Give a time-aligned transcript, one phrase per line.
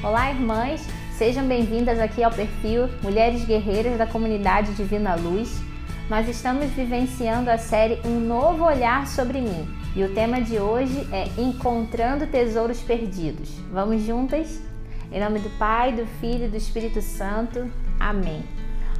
[0.00, 0.86] Olá, irmãs!
[1.10, 5.60] Sejam bem-vindas aqui ao perfil Mulheres Guerreiras da Comunidade Divina Luz.
[6.08, 11.04] Nós estamos vivenciando a série Um Novo Olhar sobre Mim e o tema de hoje
[11.10, 13.50] é Encontrando Tesouros Perdidos.
[13.72, 14.62] Vamos juntas?
[15.10, 17.68] Em nome do Pai, do Filho e do Espírito Santo.
[17.98, 18.44] Amém.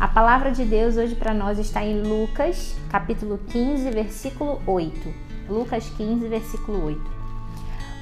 [0.00, 5.14] A palavra de Deus hoje para nós está em Lucas, capítulo 15, versículo 8.
[5.48, 7.17] Lucas 15, versículo 8.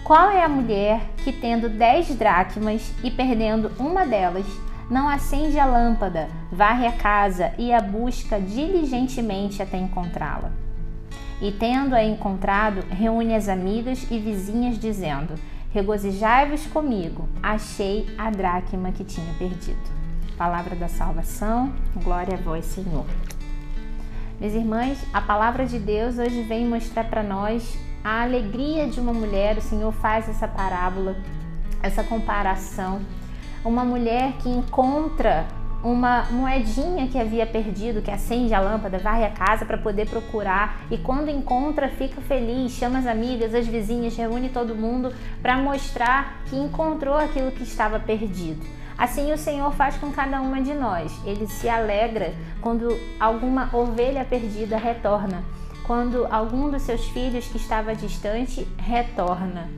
[0.06, 4.46] Qual é a mulher que, tendo dez dracmas e perdendo uma delas,
[4.88, 10.52] não acende a lâmpada, varre a casa e a busca diligentemente até encontrá-la?
[11.42, 15.34] E tendo-a encontrado, reúne as amigas e vizinhas, dizendo:
[15.72, 19.90] Regozijai-vos comigo, achei a dracma que tinha perdido.
[20.38, 23.06] Palavra da salvação, glória a vós, Senhor.
[24.38, 27.76] Minhas irmãs, a palavra de Deus hoje vem mostrar para nós
[28.06, 31.16] a alegria de uma mulher, o Senhor faz essa parábola,
[31.82, 33.00] essa comparação.
[33.64, 35.44] Uma mulher que encontra
[35.82, 40.82] uma moedinha que havia perdido, que acende a lâmpada, varre a casa para poder procurar
[40.88, 46.42] e quando encontra fica feliz, chama as amigas, as vizinhas, reúne todo mundo para mostrar
[46.46, 48.64] que encontrou aquilo que estava perdido.
[48.96, 51.12] Assim o Senhor faz com cada uma de nós.
[51.24, 55.42] Ele se alegra quando alguma ovelha perdida retorna
[55.86, 59.70] quando algum dos seus filhos que estava distante retorna.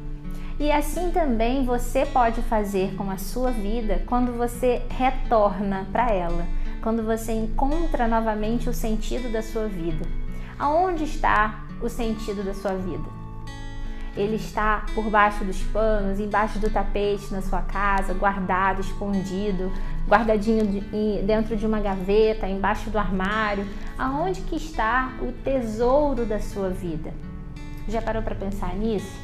[0.59, 6.47] E assim também você pode fazer com a sua vida quando você retorna para ela,
[6.83, 10.05] quando você encontra novamente o sentido da sua vida.
[10.59, 13.28] Aonde está o sentido da sua vida?
[14.19, 19.73] Ele está por baixo dos panos, embaixo do tapete na sua casa, guardado, escondido,
[20.09, 23.65] guardadinho de, dentro de uma gaveta, embaixo do armário.
[23.97, 27.15] Aonde que está o tesouro da sua vida?
[27.87, 29.17] Já parou para pensar nisso?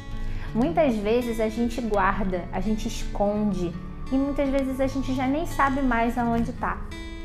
[0.53, 3.73] Muitas vezes a gente guarda, a gente esconde
[4.09, 6.77] e muitas vezes a gente já nem sabe mais aonde está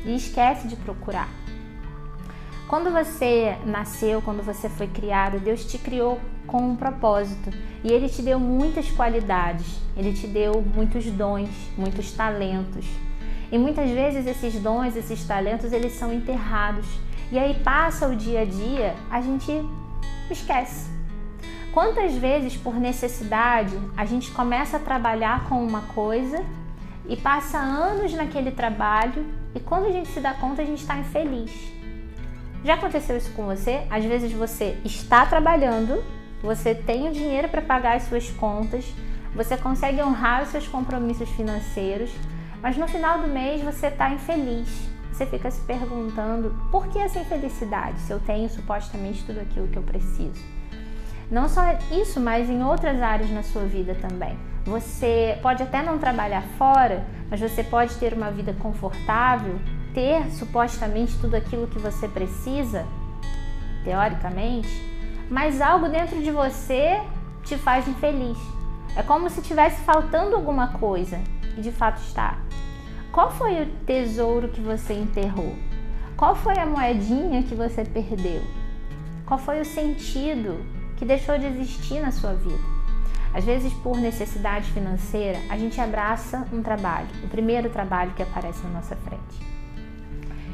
[0.03, 1.29] e esquece de procurar.
[2.71, 7.49] Quando você nasceu, quando você foi criado, Deus te criou com um propósito
[7.83, 12.85] e Ele te deu muitas qualidades, Ele te deu muitos dons, muitos talentos.
[13.51, 16.85] E muitas vezes esses dons, esses talentos, eles são enterrados.
[17.29, 19.51] E aí passa o dia a dia, a gente
[20.29, 20.89] esquece.
[21.73, 26.41] Quantas vezes, por necessidade, a gente começa a trabalhar com uma coisa
[27.05, 30.97] e passa anos naquele trabalho e quando a gente se dá conta, a gente está
[30.97, 31.80] infeliz.
[32.63, 33.81] Já aconteceu isso com você?
[33.89, 36.03] Às vezes você está trabalhando,
[36.43, 38.85] você tem o dinheiro para pagar as suas contas,
[39.35, 42.11] você consegue honrar os seus compromissos financeiros,
[42.61, 44.67] mas no final do mês você está infeliz.
[45.11, 49.77] Você fica se perguntando por que essa infelicidade se eu tenho supostamente tudo aquilo que
[49.77, 50.43] eu preciso.
[51.29, 51.61] Não só
[51.91, 54.37] isso, mas em outras áreas na sua vida também.
[54.65, 59.59] Você pode até não trabalhar fora, mas você pode ter uma vida confortável,
[59.93, 62.85] ter supostamente tudo aquilo que você precisa,
[63.83, 64.69] teoricamente,
[65.29, 67.01] mas algo dentro de você
[67.43, 68.37] te faz infeliz.
[68.95, 71.19] É como se tivesse faltando alguma coisa
[71.57, 72.37] e de fato está.
[73.11, 75.55] Qual foi o tesouro que você enterrou?
[76.17, 78.41] Qual foi a moedinha que você perdeu?
[79.25, 80.63] Qual foi o sentido
[80.97, 82.81] que deixou de existir na sua vida?
[83.33, 88.61] Às vezes, por necessidade financeira, a gente abraça um trabalho, o primeiro trabalho que aparece
[88.63, 89.50] na nossa frente.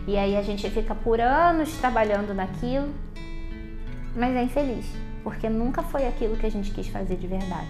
[0.07, 2.93] E aí a gente fica por anos trabalhando naquilo,
[4.15, 4.85] mas é infeliz,
[5.21, 7.67] porque nunca foi aquilo que a gente quis fazer de verdade.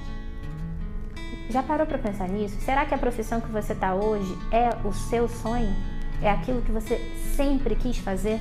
[1.50, 2.56] Já parou para pensar nisso?
[2.62, 5.76] Será que a profissão que você está hoje é o seu sonho?
[6.22, 6.98] É aquilo que você
[7.36, 8.40] sempre quis fazer?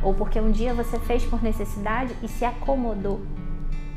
[0.00, 3.20] Ou porque um dia você fez por necessidade e se acomodou?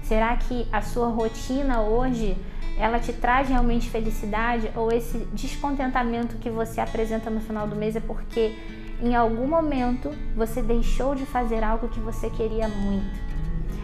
[0.02, 2.36] Será que a sua rotina hoje
[2.80, 7.96] ela te traz realmente felicidade ou esse descontentamento que você apresenta no final do mês
[7.96, 8.56] é porque
[9.02, 13.28] em algum momento você deixou de fazer algo que você queria muito.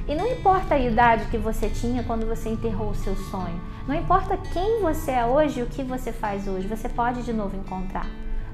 [0.07, 3.96] E não importa a idade que você tinha quando você enterrou o seu sonho, não
[3.96, 7.55] importa quem você é hoje e o que você faz hoje, você pode de novo
[7.55, 8.08] encontrar.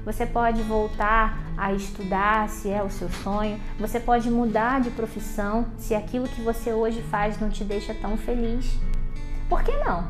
[0.04, 5.66] Você pode voltar a estudar se é o seu sonho, você pode mudar de profissão
[5.76, 8.78] se aquilo que você hoje faz não te deixa tão feliz.
[9.48, 10.08] Por que não?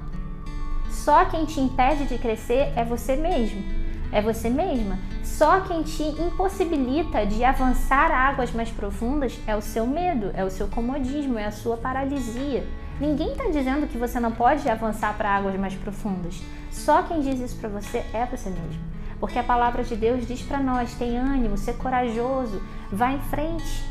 [0.91, 3.63] Só quem te impede de crescer é você mesmo,
[4.13, 4.99] é você mesma.
[5.23, 10.51] Só quem te impossibilita de avançar águas mais profundas é o seu medo, é o
[10.51, 12.67] seu comodismo, é a sua paralisia.
[13.01, 16.43] Ninguém está dizendo que você não pode avançar para águas mais profundas.
[16.71, 18.91] Só quem diz isso para você é você mesmo.
[19.19, 23.85] Porque a palavra de Deus diz para nós: tem ânimo, ser corajoso, vá em frente.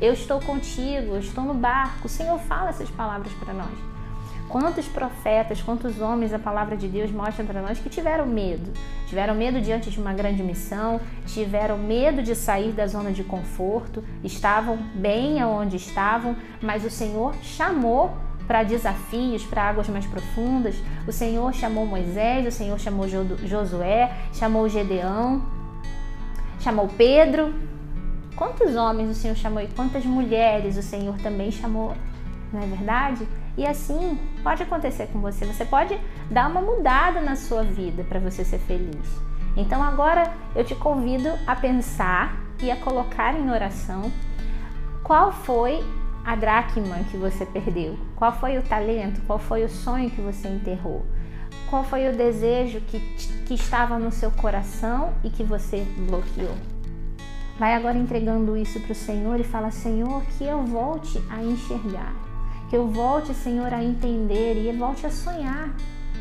[0.00, 2.06] Eu estou contigo, eu estou no barco.
[2.06, 3.91] O Senhor fala essas palavras para nós.
[4.48, 8.70] Quantos profetas, quantos homens a palavra de Deus mostra para nós que tiveram medo?
[9.06, 14.04] Tiveram medo diante de uma grande missão, tiveram medo de sair da zona de conforto,
[14.22, 18.10] estavam bem aonde estavam, mas o Senhor chamou
[18.46, 20.74] para desafios, para águas mais profundas.
[21.06, 25.42] O Senhor chamou Moisés, o Senhor chamou Josué, chamou Gedeão,
[26.60, 27.54] chamou Pedro.
[28.36, 31.94] Quantos homens o Senhor chamou e quantas mulheres o Senhor também chamou,
[32.52, 33.26] não é verdade?
[33.56, 35.44] E assim pode acontecer com você.
[35.44, 35.98] Você pode
[36.30, 39.20] dar uma mudada na sua vida para você ser feliz.
[39.56, 44.10] Então agora eu te convido a pensar e a colocar em oração
[45.02, 45.84] qual foi
[46.24, 47.98] a dracma que você perdeu?
[48.14, 49.20] Qual foi o talento?
[49.26, 51.04] Qual foi o sonho que você enterrou?
[51.68, 53.00] Qual foi o desejo que,
[53.44, 56.54] que estava no seu coração e que você bloqueou?
[57.58, 62.14] Vai agora entregando isso para o Senhor e fala: Senhor, que eu volte a enxergar,
[62.72, 65.68] que eu volte, Senhor, a entender e volte a sonhar.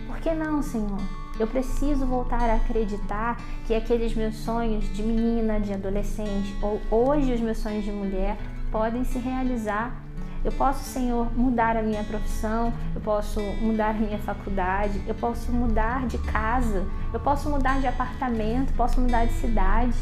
[0.05, 0.99] Por que não, Senhor?
[1.39, 7.33] Eu preciso voltar a acreditar que aqueles meus sonhos de menina, de adolescente, ou hoje
[7.33, 8.37] os meus sonhos de mulher,
[8.69, 9.95] podem se realizar.
[10.43, 15.53] Eu posso, Senhor, mudar a minha profissão, eu posso mudar a minha faculdade, eu posso
[15.53, 19.95] mudar de casa, eu posso mudar de apartamento, posso mudar de cidade.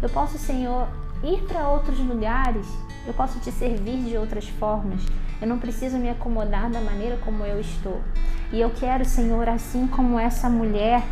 [0.00, 0.86] Eu posso, Senhor,
[1.24, 2.64] ir para outros lugares,
[3.06, 5.00] eu posso te servir de outras formas.
[5.40, 8.00] Eu não preciso me acomodar da maneira como eu estou.
[8.52, 11.02] E eu quero, Senhor, assim como essa mulher,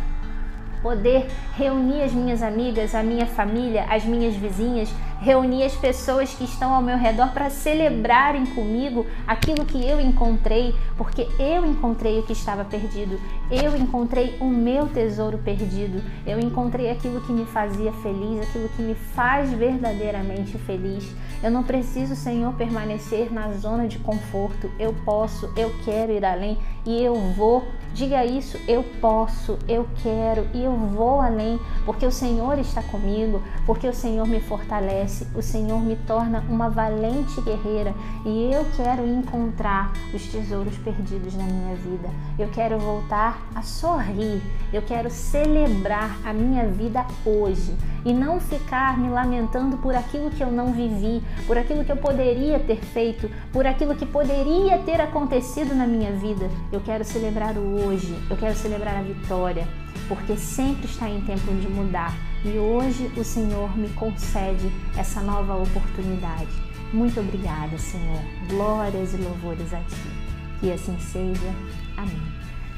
[0.85, 1.25] poder
[1.57, 4.87] reunir as minhas amigas, a minha família, as minhas vizinhas,
[5.19, 10.75] reunir as pessoas que estão ao meu redor para celebrarem comigo aquilo que eu encontrei,
[10.95, 16.91] porque eu encontrei o que estava perdido, eu encontrei o meu tesouro perdido, eu encontrei
[16.91, 21.11] aquilo que me fazia feliz, aquilo que me faz verdadeiramente feliz.
[21.41, 24.69] Eu não preciso, Senhor, permanecer na zona de conforto.
[24.79, 27.65] Eu posso, eu quero ir além e eu vou.
[27.95, 33.41] Diga isso, eu posso, eu quero e eu vou além, porque o Senhor está comigo,
[33.65, 37.95] porque o Senhor me fortalece, o Senhor me torna uma valente guerreira
[38.25, 42.09] e eu quero encontrar os tesouros perdidos na minha vida.
[42.37, 44.41] Eu quero voltar a sorrir,
[44.73, 50.43] eu quero celebrar a minha vida hoje e não ficar me lamentando por aquilo que
[50.43, 54.99] eu não vivi, por aquilo que eu poderia ter feito, por aquilo que poderia ter
[55.01, 56.47] acontecido na minha vida.
[56.71, 59.67] Eu quero celebrar o hoje, eu quero celebrar a vitória,
[60.07, 65.55] porque sempre está em tempo de mudar e hoje o Senhor me concede essa nova
[65.55, 66.47] oportunidade.
[66.93, 68.21] Muito obrigada, Senhor.
[68.47, 70.59] Glórias e louvores a Ti.
[70.59, 71.53] Que assim seja.
[71.97, 72.21] Amém.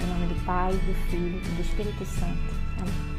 [0.02, 2.54] Em nome do Pai, do Filho e do Espírito Santo.
[2.80, 3.17] Amém.